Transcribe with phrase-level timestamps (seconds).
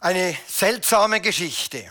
[0.00, 1.90] Eine seltsame Geschichte.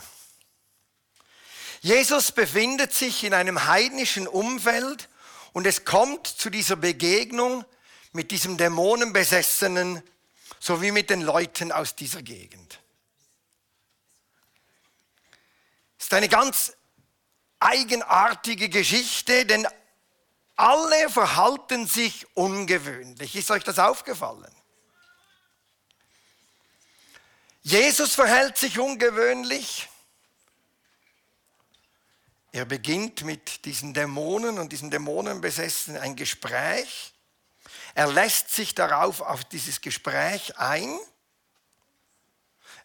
[1.80, 5.10] Jesus befindet sich in einem heidnischen Umfeld
[5.52, 7.66] und es kommt zu dieser Begegnung
[8.12, 10.02] mit diesem Dämonenbesessenen
[10.58, 12.80] sowie mit den Leuten aus dieser Gegend.
[15.98, 16.72] Es ist eine ganz
[17.60, 19.68] eigenartige Geschichte, denn
[20.56, 23.36] alle verhalten sich ungewöhnlich.
[23.36, 24.52] Ist euch das aufgefallen?
[27.68, 29.90] Jesus verhält sich ungewöhnlich.
[32.50, 37.12] Er beginnt mit diesen Dämonen und diesen Dämonenbesessenen ein Gespräch.
[37.94, 40.98] Er lässt sich darauf auf dieses Gespräch ein.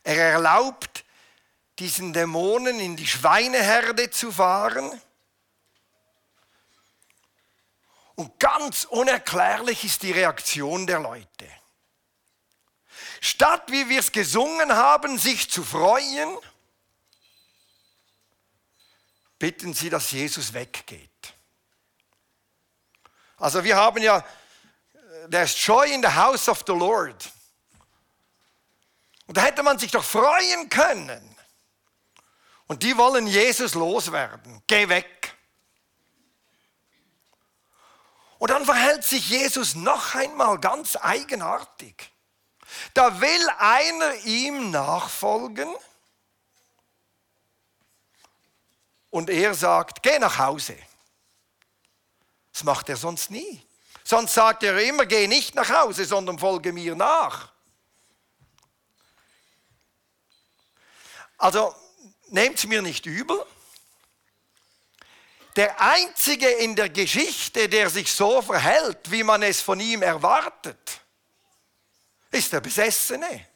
[0.04, 1.06] Er erlaubt
[1.80, 5.02] diesen Dämonen in die Schweineherde zu fahren.
[8.16, 11.48] Und ganz unerklärlich ist die Reaktion der Leute.
[13.26, 16.38] Statt, wie wir es gesungen haben, sich zu freuen,
[19.40, 21.34] bitten sie, dass Jesus weggeht.
[23.38, 24.26] Also wir haben ja,
[25.32, 27.32] there's joy in the house of the Lord.
[29.28, 31.38] Und da hätte man sich doch freuen können.
[32.68, 34.62] Und die wollen Jesus loswerden.
[34.68, 35.34] Geh weg.
[38.38, 42.13] Und dann verhält sich Jesus noch einmal ganz eigenartig.
[42.94, 45.74] Da will einer ihm nachfolgen
[49.10, 50.76] und er sagt, geh nach Hause.
[52.52, 53.66] Das macht er sonst nie.
[54.04, 57.52] Sonst sagt er immer, geh nicht nach Hause, sondern folge mir nach.
[61.38, 61.76] Also
[62.30, 63.46] nehmt es mir nicht übel.
[65.56, 71.03] Der einzige in der Geschichte, der sich so verhält, wie man es von ihm erwartet,
[72.34, 73.48] ist der Besessene.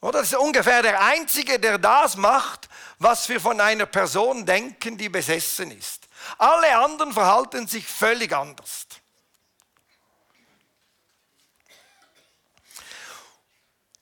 [0.00, 4.96] Oder das ist ungefähr der Einzige, der das macht, was wir von einer Person denken,
[4.96, 6.08] die besessen ist.
[6.38, 8.86] Alle anderen verhalten sich völlig anders.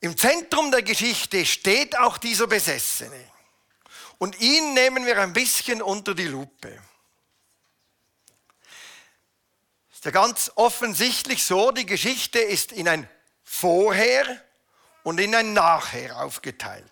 [0.01, 3.31] Im Zentrum der Geschichte steht auch dieser Besessene.
[4.19, 6.79] Und ihn nehmen wir ein bisschen unter die Lupe.
[10.05, 13.09] Ja ganz offensichtlich so, die Geschichte ist in ein
[13.43, 14.25] Vorher
[15.03, 16.85] und in ein Nachher aufgeteilt.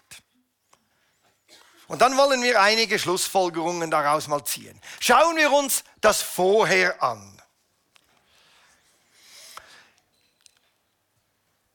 [1.88, 4.80] Und dann wollen wir einige Schlussfolgerungen daraus mal ziehen.
[5.00, 7.42] Schauen wir uns das Vorher an.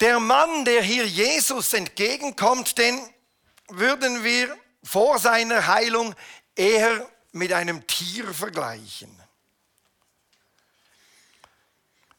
[0.00, 3.00] Der Mann, der hier Jesus entgegenkommt, den
[3.68, 6.14] würden wir vor seiner Heilung
[6.54, 9.27] eher mit einem Tier vergleichen.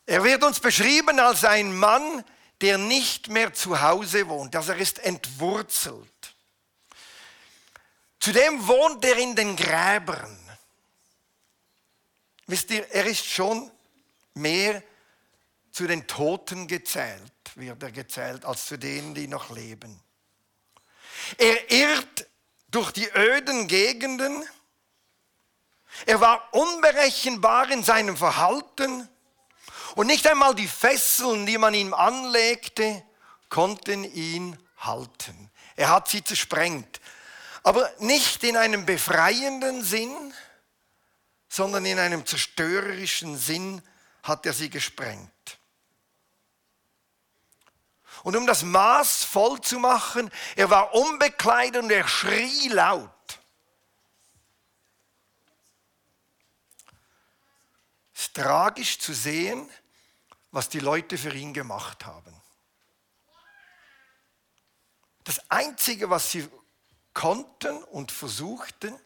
[0.09, 2.25] Er wird uns beschrieben als ein Mann,
[2.61, 4.55] der nicht mehr zu Hause wohnt.
[4.55, 6.33] Also er ist entwurzelt.
[8.19, 10.35] Zudem wohnt er in den Gräbern.
[12.47, 13.69] Wisst ihr, er ist schon
[14.33, 14.81] mehr
[15.71, 20.01] zu den Toten gezählt, wird er gezählt, als zu denen, die noch leben.
[21.37, 22.25] Er irrt
[22.71, 24.43] durch die öden Gegenden.
[26.07, 29.07] Er war unberechenbar in seinem Verhalten.
[29.99, 33.03] Und nicht einmal die Fesseln, die man ihm anlegte,
[33.49, 35.51] konnten ihn halten.
[35.75, 37.01] Er hat sie zersprengt.
[37.63, 40.33] Aber nicht in einem befreienden Sinn,
[41.49, 43.81] sondern in einem zerstörerischen Sinn
[44.23, 45.59] hat er sie gesprengt.
[48.23, 53.11] Und um das Maß voll zu machen, er war unbekleidet und er schrie laut.
[58.13, 59.69] Es ist tragisch zu sehen,
[60.51, 62.33] was die Leute für ihn gemacht haben.
[65.23, 66.49] Das Einzige, was sie
[67.13, 68.97] konnten und versuchten,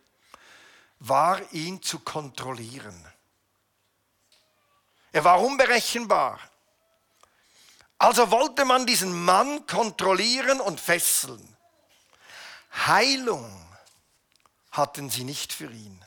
[1.00, 3.06] war ihn zu kontrollieren.
[5.12, 6.40] Er war unberechenbar.
[7.98, 11.58] Also wollte man diesen Mann kontrollieren und fesseln.
[12.88, 13.66] Heilung
[14.72, 16.04] hatten sie nicht für ihn.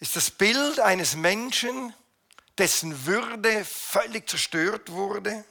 [0.00, 1.94] Ist das Bild eines Menschen,
[2.56, 5.44] dessen Würde völlig zerstört wurde.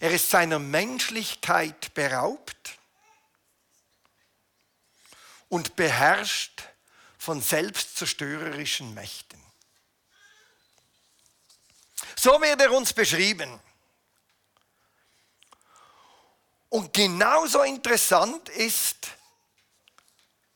[0.00, 2.78] Er ist seiner Menschlichkeit beraubt
[5.48, 6.62] und beherrscht
[7.18, 9.40] von selbstzerstörerischen Mächten.
[12.16, 13.60] So wird er uns beschrieben.
[16.68, 19.08] Und genauso interessant ist,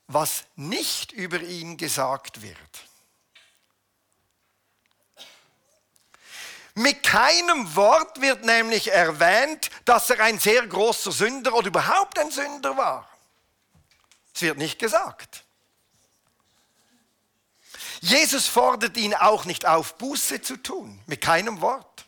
[0.09, 2.59] was nicht über ihn gesagt wird.
[6.75, 12.31] Mit keinem Wort wird nämlich erwähnt, dass er ein sehr großer Sünder oder überhaupt ein
[12.31, 13.09] Sünder war.
[14.35, 15.45] Es wird nicht gesagt.
[18.01, 22.06] Jesus fordert ihn auch nicht auf, Buße zu tun, mit keinem Wort.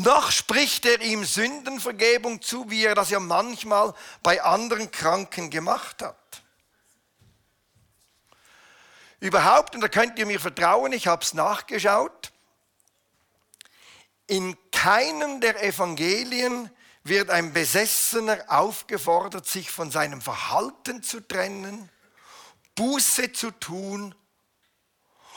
[0.00, 6.02] Noch spricht er ihm Sündenvergebung zu, wie er das ja manchmal bei anderen Kranken gemacht
[6.02, 6.42] hat.
[9.18, 12.30] Überhaupt, und da könnt ihr mir vertrauen, ich habe es nachgeschaut,
[14.28, 16.70] in keinem der Evangelien
[17.02, 21.90] wird ein Besessener aufgefordert, sich von seinem Verhalten zu trennen,
[22.76, 24.14] Buße zu tun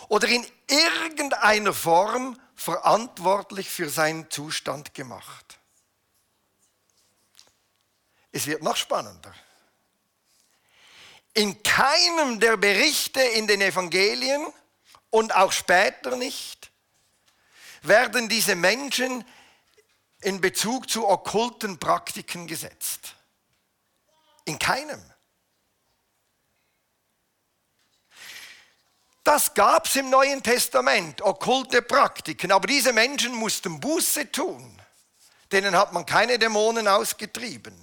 [0.07, 5.59] oder in irgendeiner Form verantwortlich für seinen Zustand gemacht.
[8.31, 9.33] Es wird noch spannender.
[11.33, 14.45] In keinem der Berichte in den Evangelien
[15.09, 16.71] und auch später nicht
[17.81, 19.25] werden diese Menschen
[20.21, 23.15] in Bezug zu okkulten Praktiken gesetzt.
[24.45, 25.01] In keinem.
[29.23, 34.81] Das gab es im Neuen Testament, okkulte Praktiken, aber diese Menschen mussten Buße tun.
[35.51, 37.75] Denen hat man keine Dämonen ausgetrieben.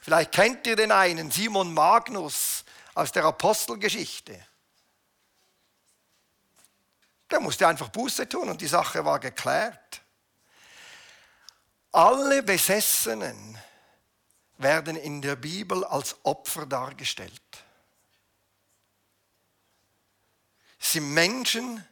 [0.00, 4.46] Vielleicht kennt ihr den einen, Simon Magnus aus der Apostelgeschichte.
[7.30, 10.00] Der musste einfach Buße tun und die Sache war geklärt.
[11.92, 13.58] Alle Besessenen
[14.58, 17.32] werden in der Bibel als Opfer dargestellt.
[20.69, 21.86] Es sind Menschen,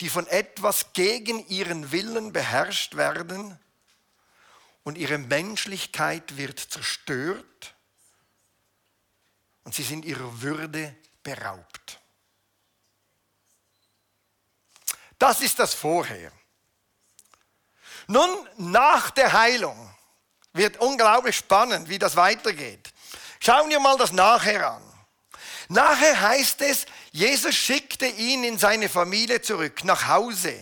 [0.00, 3.58] die von etwas gegen ihren Willen beherrscht werden
[4.84, 7.74] und ihre Menschlichkeit wird zerstört
[9.64, 12.00] und sie sind ihrer Würde beraubt.
[15.18, 16.32] Das ist das Vorher.
[18.06, 19.94] Nun, nach der Heilung
[20.52, 22.92] wird unglaublich spannend, wie das weitergeht.
[23.40, 24.82] Schauen wir mal das Nachher an.
[25.68, 26.84] Nachher heißt es,
[27.14, 30.52] Jesus schickte ihn in seine Familie zurück, nach Hause.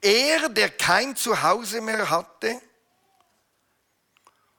[0.00, 2.62] Er, der kein Zuhause mehr hatte,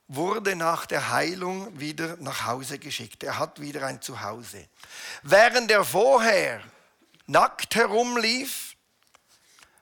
[0.07, 3.23] wurde nach der Heilung wieder nach Hause geschickt.
[3.23, 4.69] Er hat wieder ein Zuhause.
[5.23, 6.61] Während er vorher
[7.25, 8.75] nackt herumlief,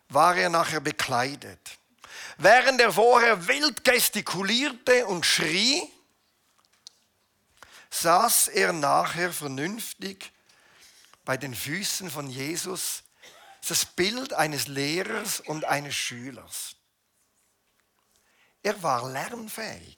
[0.08, 1.80] war er nachher bekleidet.
[2.38, 5.84] Während er vorher wild gestikulierte und schrie,
[7.90, 10.33] saß er nachher vernünftig
[11.26, 13.04] bei den Füßen von Jesus.
[13.68, 16.76] Das Bild eines Lehrers und eines Schülers.
[18.62, 19.98] Er war lernfähig.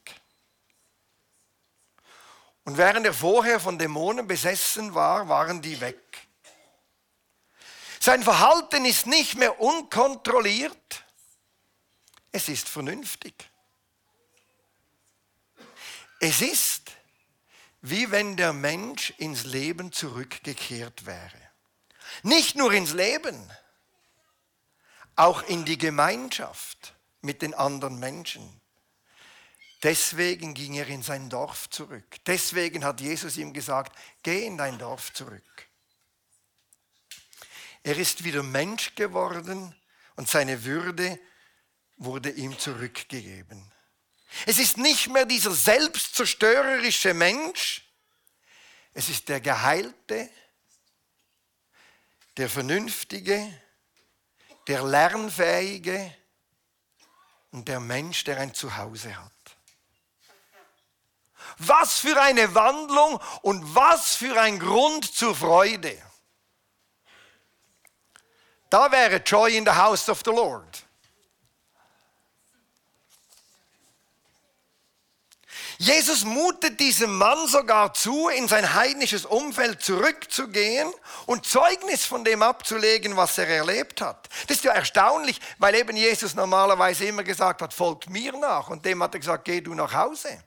[2.64, 6.00] Und während er vorher von Dämonen besessen war, waren die weg.
[8.00, 11.04] Sein Verhalten ist nicht mehr unkontrolliert,
[12.32, 13.50] es ist vernünftig.
[16.20, 16.92] Es ist,
[17.90, 21.52] wie wenn der Mensch ins Leben zurückgekehrt wäre.
[22.24, 23.52] Nicht nur ins Leben,
[25.16, 28.60] auch in die Gemeinschaft mit den anderen Menschen.
[29.84, 32.18] Deswegen ging er in sein Dorf zurück.
[32.26, 35.68] Deswegen hat Jesus ihm gesagt, geh in dein Dorf zurück.
[37.84, 39.76] Er ist wieder Mensch geworden
[40.16, 41.20] und seine Würde
[41.98, 43.72] wurde ihm zurückgegeben.
[44.46, 47.82] Es ist nicht mehr dieser selbstzerstörerische Mensch,
[48.94, 50.30] es ist der Geheilte,
[52.38, 53.62] der Vernünftige,
[54.68, 56.16] der Lernfähige,
[57.56, 59.32] und der Mensch, der ein Zuhause hat.
[61.58, 65.98] Was für eine Wandlung und was für ein Grund zur Freude.
[68.70, 70.85] Da wäre Joy in the House of the Lord.
[75.78, 80.92] Jesus mutet diesem Mann sogar zu, in sein heidnisches Umfeld zurückzugehen
[81.26, 84.30] und Zeugnis von dem abzulegen, was er erlebt hat.
[84.48, 88.70] Das ist ja erstaunlich, weil eben Jesus normalerweise immer gesagt hat, folgt mir nach.
[88.70, 90.42] Und dem hat er gesagt, geh du nach Hause.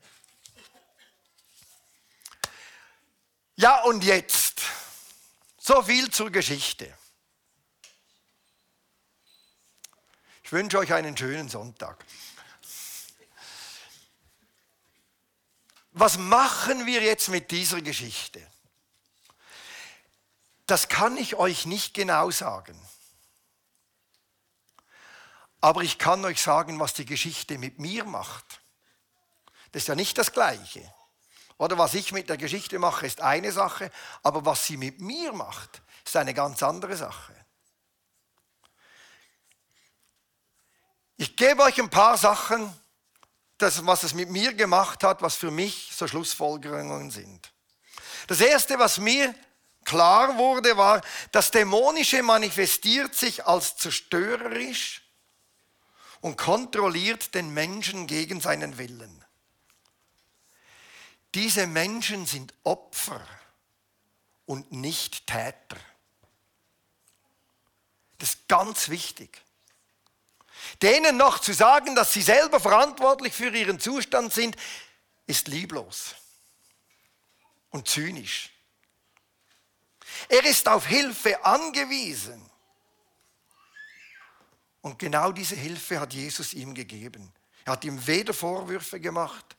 [3.55, 4.61] Ja, und jetzt.
[5.59, 6.91] So viel zur Geschichte.
[10.43, 12.03] Ich wünsche euch einen schönen Sonntag.
[15.99, 18.45] Was machen wir jetzt mit dieser Geschichte?
[20.65, 22.79] Das kann ich euch nicht genau sagen.
[25.61, 28.61] Aber ich kann euch sagen, was die Geschichte mit mir macht.
[29.71, 30.93] Das ist ja nicht das Gleiche.
[31.57, 33.91] Oder was ich mit der Geschichte mache, ist eine Sache,
[34.23, 37.35] aber was sie mit mir macht, ist eine ganz andere Sache.
[41.17, 42.73] Ich gebe euch ein paar Sachen,
[43.61, 47.51] das, was es mit mir gemacht hat, was für mich so Schlussfolgerungen sind.
[48.27, 49.35] Das Erste, was mir
[49.85, 51.01] klar wurde, war,
[51.31, 55.01] das Dämonische manifestiert sich als zerstörerisch
[56.21, 59.23] und kontrolliert den Menschen gegen seinen Willen.
[61.35, 63.25] Diese Menschen sind Opfer
[64.45, 65.77] und nicht Täter.
[68.17, 69.41] Das ist ganz wichtig.
[70.81, 74.55] Denen noch zu sagen, dass sie selber verantwortlich für ihren Zustand sind,
[75.25, 76.15] ist lieblos
[77.69, 78.51] und zynisch.
[80.27, 82.49] Er ist auf Hilfe angewiesen.
[84.81, 87.33] Und genau diese Hilfe hat Jesus ihm gegeben.
[87.65, 89.55] Er hat ihm weder Vorwürfe gemacht,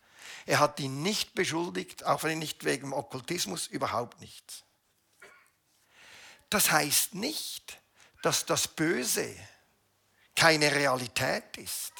[0.46, 4.64] er hat ihn nicht beschuldigt, auch wenn nicht wegen Okkultismus, überhaupt nichts.
[6.48, 7.80] Das heißt nicht,
[8.22, 9.34] dass das Böse
[10.40, 11.92] keine Realität ist.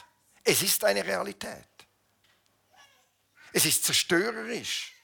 [0.42, 1.68] Es ist eine Realität.
[3.52, 4.94] Es ist zerstörerisch.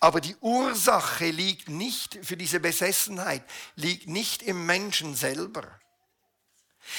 [0.00, 3.44] Aber die Ursache liegt nicht für diese Besessenheit,
[3.76, 5.62] liegt nicht im Menschen selber.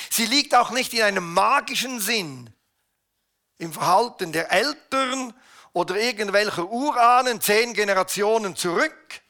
[0.09, 2.53] Sie liegt auch nicht in einem magischen Sinn,
[3.57, 5.33] im Verhalten der Eltern
[5.73, 9.21] oder irgendwelcher Urahnen zehn Generationen zurück.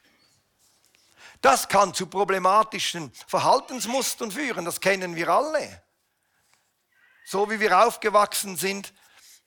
[1.45, 5.83] Das kann zu problematischen Verhaltensmustern führen, das kennen wir alle.
[7.23, 8.91] So wie wir aufgewachsen sind,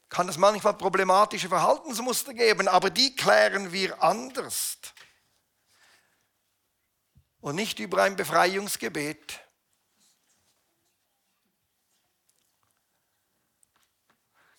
[0.08, 4.78] kann es manchmal problematische Verhaltensmuster geben, aber die klären wir anders.
[7.40, 9.40] Und nicht über ein Befreiungsgebet.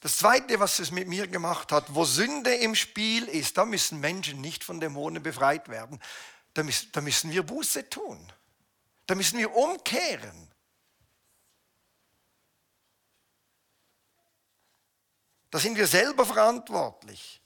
[0.02, 4.02] Das Zweite, was es mit mir gemacht hat, wo Sünde im Spiel ist, da müssen
[4.02, 6.02] Menschen nicht von Dämonen befreit werden.
[6.54, 8.20] Da müssen, wir Buße tun.
[9.06, 10.50] Da müssen wir umkehren.
[15.52, 17.42] Da sind wir selber verantwortlich.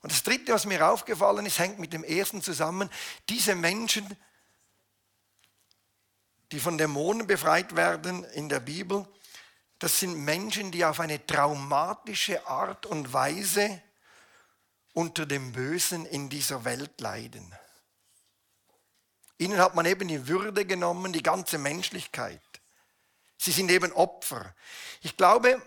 [0.00, 2.88] Und das Dritte, was mir aufgefallen ist, hängt mit dem Ersten zusammen.
[3.28, 4.16] Diese Menschen,
[6.52, 9.06] die von Dämonen befreit werden in der Bibel,
[9.78, 13.82] das sind Menschen, die auf eine traumatische Art und Weise
[14.96, 17.54] unter dem Bösen in dieser Welt leiden.
[19.36, 22.40] Ihnen hat man eben die Würde genommen, die ganze Menschlichkeit.
[23.36, 24.54] Sie sind eben Opfer.
[25.02, 25.60] Ich glaube,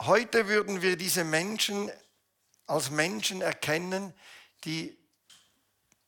[0.00, 1.90] heute würden wir diese Menschen
[2.66, 4.12] als Menschen erkennen,
[4.64, 4.94] die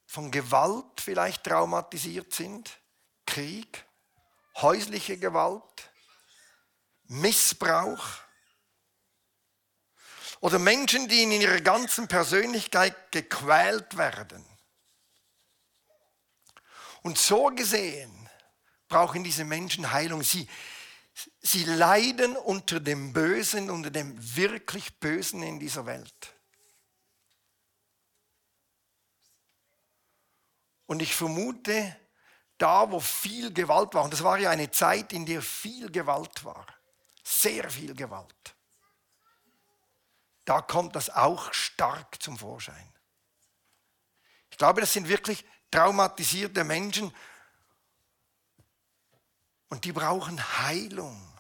[0.04, 2.78] von Gewalt vielleicht traumatisiert sind,
[3.24, 3.86] Krieg,
[4.56, 5.90] häusliche Gewalt,
[7.04, 8.23] Missbrauch
[10.44, 14.44] oder Menschen, die in ihrer ganzen Persönlichkeit gequält werden.
[17.00, 18.28] Und so gesehen
[18.86, 20.22] brauchen diese Menschen Heilung.
[20.22, 20.46] Sie,
[21.40, 26.34] sie leiden unter dem Bösen, unter dem wirklich Bösen in dieser Welt.
[30.84, 31.96] Und ich vermute,
[32.58, 36.44] da wo viel Gewalt war, und das war ja eine Zeit, in der viel Gewalt
[36.44, 36.66] war,
[37.22, 38.53] sehr viel Gewalt.
[40.44, 42.92] Da kommt das auch stark zum Vorschein.
[44.50, 47.14] Ich glaube, das sind wirklich traumatisierte Menschen
[49.68, 51.30] und die brauchen Heilung.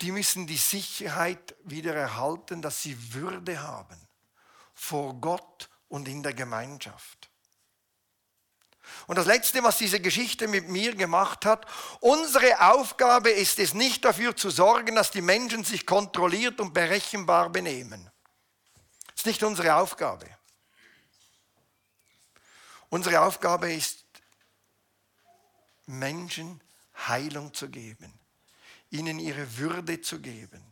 [0.00, 4.08] Die müssen die Sicherheit wieder erhalten, dass sie Würde haben
[4.72, 7.29] vor Gott und in der Gemeinschaft.
[9.10, 11.66] Und das Letzte, was diese Geschichte mit mir gemacht hat,
[11.98, 17.50] unsere Aufgabe ist es nicht dafür zu sorgen, dass die Menschen sich kontrolliert und berechenbar
[17.50, 18.08] benehmen.
[19.08, 20.28] Das ist nicht unsere Aufgabe.
[22.88, 24.04] Unsere Aufgabe ist,
[25.86, 26.60] Menschen
[27.08, 28.16] Heilung zu geben,
[28.90, 30.69] ihnen ihre Würde zu geben.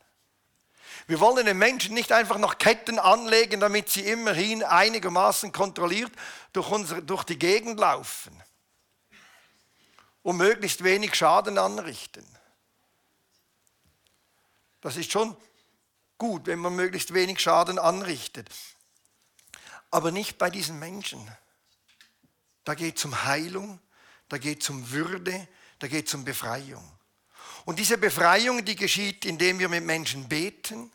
[1.06, 6.12] Wir wollen den Menschen nicht einfach noch Ketten anlegen, damit sie immerhin einigermaßen kontrolliert
[6.52, 8.42] durch, unsere, durch die Gegend laufen
[10.22, 12.26] und möglichst wenig Schaden anrichten.
[14.80, 15.36] Das ist schon
[16.18, 18.48] gut, wenn man möglichst wenig Schaden anrichtet.
[19.90, 21.26] Aber nicht bei diesen Menschen.
[22.64, 23.80] Da geht es um Heilung,
[24.28, 26.97] da geht es um Würde, da geht es um Befreiung.
[27.68, 30.90] Und diese Befreiung, die geschieht, indem wir mit Menschen beten,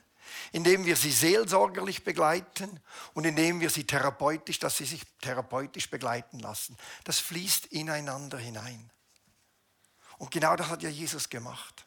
[0.51, 2.80] indem wir sie seelsorgerlich begleiten
[3.13, 6.75] und indem wir sie therapeutisch, dass sie sich therapeutisch begleiten lassen.
[7.03, 8.89] Das fließt ineinander hinein.
[10.18, 11.86] Und genau das hat ja Jesus gemacht.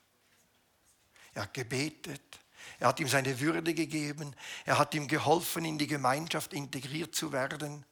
[1.35, 2.39] Er hat gebetet,
[2.79, 7.33] er hat ihm seine Würde gegeben, er hat ihm geholfen, in die Gemeinschaft integriert zu
[7.33, 7.85] werden.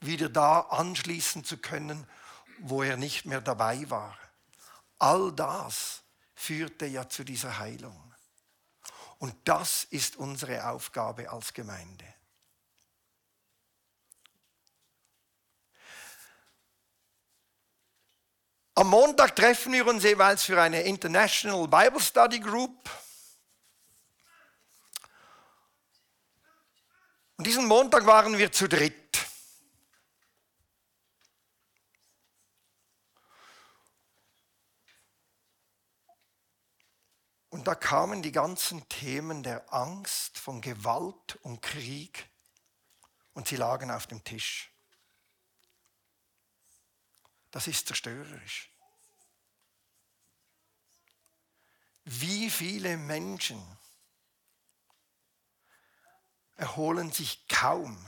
[0.00, 2.08] wieder da anschließen zu können,
[2.60, 4.18] wo er nicht mehr dabei war.
[4.98, 6.04] All das
[6.36, 8.14] führte ja zu dieser Heilung.
[9.18, 12.04] Und das ist unsere Aufgabe als Gemeinde.
[18.74, 22.90] Am Montag treffen wir uns jeweils für eine International Bible Study Group.
[27.38, 29.05] Und diesen Montag waren wir zu dritt.
[37.66, 42.28] Da kamen die ganzen Themen der Angst, von Gewalt und Krieg
[43.34, 44.70] und sie lagen auf dem Tisch.
[47.50, 48.70] Das ist zerstörerisch.
[52.04, 53.60] Wie viele Menschen
[56.54, 57.98] erholen sich kaum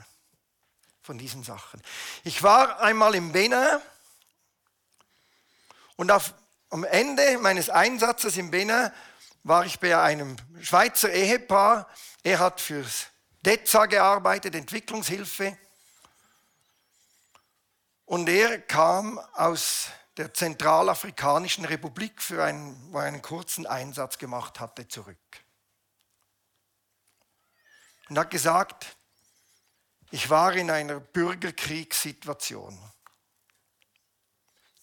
[1.03, 1.83] von diesen Sachen.
[2.23, 3.81] Ich war einmal im Benin
[5.97, 6.33] und auf,
[6.71, 8.93] am Ende meines Einsatzes im Benin
[9.49, 11.89] war ich bei einem Schweizer Ehepaar.
[12.23, 13.07] Er hat fürs
[13.41, 15.57] DEZA gearbeitet, Entwicklungshilfe.
[18.05, 19.89] Und er kam aus
[20.19, 25.17] der Zentralafrikanischen Republik, für einen, wo er einen kurzen Einsatz gemacht hatte, zurück.
[28.11, 28.97] Und hat gesagt,
[30.11, 32.79] ich war in einer Bürgerkriegssituation.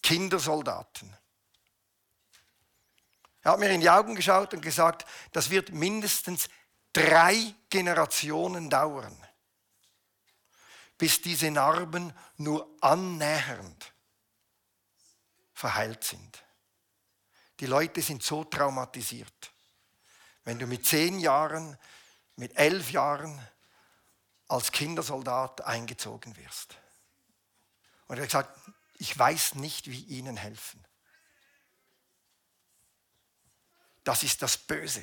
[0.02, 1.16] Kindersoldaten.
[3.46, 6.48] Er hat mir in die Augen geschaut und gesagt, das wird mindestens
[6.92, 9.16] drei Generationen dauern,
[10.98, 13.92] bis diese Narben nur annähernd
[15.54, 16.42] verheilt sind.
[17.60, 19.52] Die Leute sind so traumatisiert.
[20.42, 21.78] Wenn du mit zehn Jahren,
[22.34, 23.40] mit elf Jahren
[24.48, 26.76] als Kindersoldat eingezogen wirst.
[28.08, 28.60] Und er hat gesagt,
[28.94, 30.85] ich weiß nicht, wie ihnen helfen.
[34.06, 35.02] Das ist das Böse.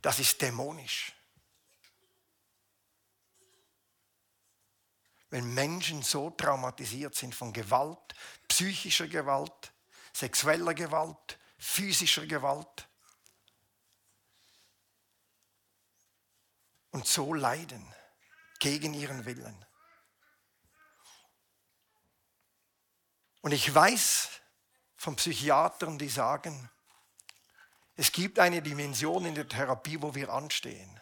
[0.00, 1.12] Das ist dämonisch.
[5.28, 8.14] Wenn Menschen so traumatisiert sind von Gewalt,
[8.46, 9.72] psychischer Gewalt,
[10.12, 12.88] sexueller Gewalt, physischer Gewalt
[16.92, 17.92] und so leiden
[18.60, 19.66] gegen ihren Willen.
[23.40, 24.28] Und ich weiß
[24.94, 26.70] von Psychiatern, die sagen,
[27.94, 31.00] es gibt eine Dimension in der Therapie, wo wir anstehen.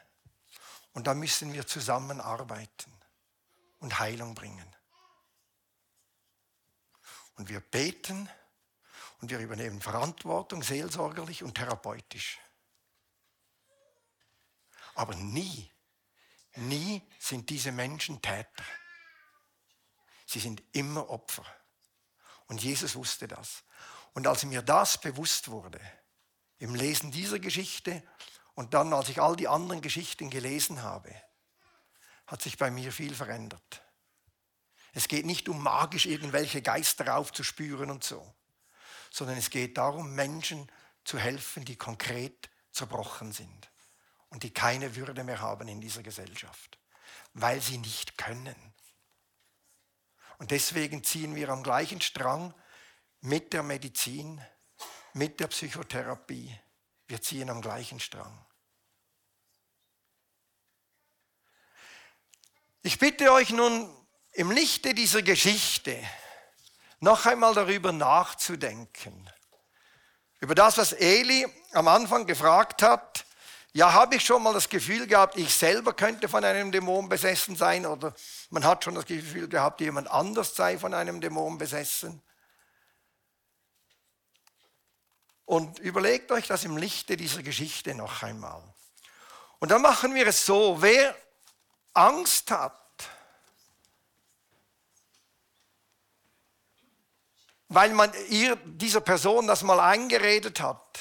[0.93, 2.93] Und da müssen wir zusammenarbeiten
[3.79, 4.77] und Heilung bringen.
[7.37, 8.29] Und wir beten
[9.21, 12.39] und wir übernehmen Verantwortung, seelsorgerlich und therapeutisch.
[14.95, 15.71] Aber nie,
[16.57, 18.65] nie sind diese Menschen Täter.
[20.27, 21.47] Sie sind immer Opfer.
[22.47, 23.63] Und Jesus wusste das.
[24.13, 25.81] Und als mir das bewusst wurde,
[26.61, 28.03] im Lesen dieser Geschichte
[28.55, 31.11] und dann, als ich all die anderen Geschichten gelesen habe,
[32.27, 33.83] hat sich bei mir viel verändert.
[34.93, 38.35] Es geht nicht um magisch irgendwelche Geister aufzuspüren und so,
[39.11, 40.71] sondern es geht darum, Menschen
[41.05, 43.71] zu helfen, die konkret zerbrochen sind
[44.29, 46.79] und die keine Würde mehr haben in dieser Gesellschaft,
[47.33, 48.57] weil sie nicht können.
[50.39, 52.55] Und deswegen ziehen wir am gleichen Strang
[53.21, 54.41] mit der Medizin,
[55.15, 56.57] mit der Psychotherapie.
[57.07, 58.47] Wir ziehen am gleichen Strang.
[62.83, 63.95] Ich bitte euch nun
[64.33, 65.99] im Lichte dieser Geschichte
[67.01, 69.29] noch einmal darüber nachzudenken.
[70.41, 73.27] Über das, was Eli am Anfang gefragt hat.
[73.73, 77.55] Ja, habe ich schon mal das Gefühl gehabt, ich selber könnte von einem Dämon besessen
[77.55, 78.15] sein oder
[78.49, 82.21] man hat schon das Gefühl gehabt, jemand anders sei von einem Dämon besessen.
[85.51, 88.63] Und überlegt euch das im Lichte dieser Geschichte noch einmal.
[89.59, 91.13] Und dann machen wir es so, wer
[91.93, 92.81] Angst hat,
[97.67, 101.01] weil man ihr, dieser Person das mal eingeredet hat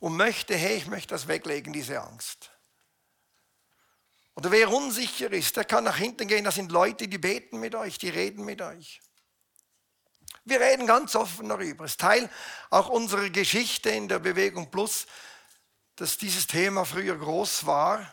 [0.00, 2.50] und möchte, hey, ich möchte das weglegen, diese Angst.
[4.34, 7.74] Oder wer unsicher ist, der kann nach hinten gehen, das sind Leute, die beten mit
[7.74, 9.00] euch, die reden mit euch.
[10.44, 11.84] Wir reden ganz offen darüber.
[11.84, 12.28] Es ist Teil
[12.70, 15.06] auch unserer Geschichte in der Bewegung Plus,
[15.96, 18.12] dass dieses Thema früher groß war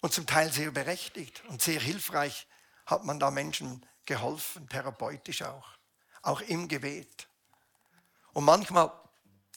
[0.00, 2.46] und zum Teil sehr berechtigt und sehr hilfreich
[2.86, 5.68] hat man da Menschen geholfen, therapeutisch auch,
[6.22, 7.28] auch im Gebet.
[8.32, 8.90] Und manchmal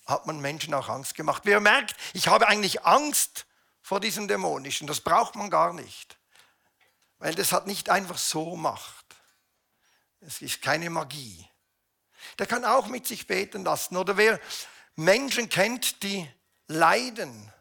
[0.05, 1.43] hat man Menschen auch Angst gemacht.
[1.45, 3.45] Wer merkt, ich habe eigentlich Angst
[3.81, 6.19] vor diesem Dämonischen, das braucht man gar nicht,
[7.19, 9.05] weil das hat nicht einfach so Macht
[10.19, 11.48] Es ist keine Magie.
[12.39, 13.97] Der kann auch mit sich beten lassen.
[13.97, 14.39] Oder wer
[14.95, 16.27] Menschen kennt, die
[16.67, 17.51] leiden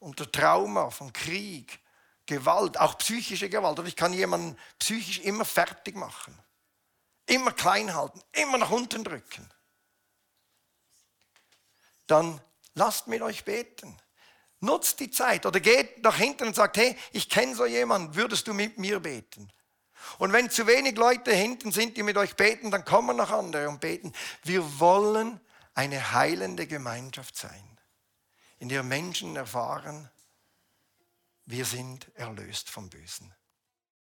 [0.00, 1.78] unter Trauma von Krieg,
[2.26, 3.78] Gewalt, auch psychische Gewalt.
[3.78, 6.36] Und ich kann jemanden psychisch immer fertig machen,
[7.26, 9.48] immer klein halten, immer nach unten drücken.
[12.08, 12.40] Dann
[12.74, 13.96] lasst mit euch beten.
[14.60, 18.48] Nutzt die Zeit oder geht nach hinten und sagt, hey, ich kenne so jemanden, würdest
[18.48, 19.52] du mit mir beten?
[20.18, 23.68] Und wenn zu wenig Leute hinten sind, die mit euch beten, dann kommen noch andere
[23.68, 24.12] und beten.
[24.42, 25.40] Wir wollen
[25.74, 27.78] eine heilende Gemeinschaft sein,
[28.58, 30.10] in der Menschen erfahren,
[31.44, 33.35] wir sind erlöst vom Bösen.